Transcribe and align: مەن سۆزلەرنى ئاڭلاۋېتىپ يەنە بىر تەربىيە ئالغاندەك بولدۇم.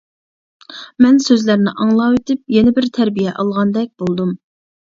مەن 1.05 1.19
سۆزلەرنى 1.25 1.75
ئاڭلاۋېتىپ 1.75 2.43
يەنە 2.57 2.75
بىر 2.81 2.89
تەربىيە 3.01 3.37
ئالغاندەك 3.39 3.95
بولدۇم. 4.05 4.37